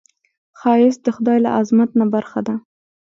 [0.59, 2.55] ښایست د خدای له عظمت نه برخه ده